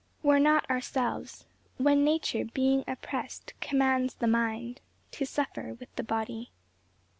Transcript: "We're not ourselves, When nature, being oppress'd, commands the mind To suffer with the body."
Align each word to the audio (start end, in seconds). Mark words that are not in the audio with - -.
"We're 0.23 0.39
not 0.39 0.67
ourselves, 0.67 1.45
When 1.77 2.03
nature, 2.03 2.43
being 2.43 2.83
oppress'd, 2.87 3.53
commands 3.61 4.15
the 4.15 4.25
mind 4.25 4.81
To 5.11 5.27
suffer 5.27 5.75
with 5.79 5.95
the 5.95 6.01
body." 6.01 6.49